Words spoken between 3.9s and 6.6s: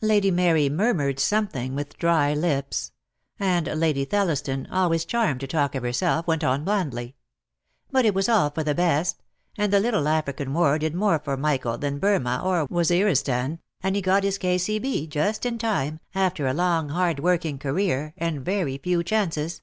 Thelliston, always charmed to talk of her self, went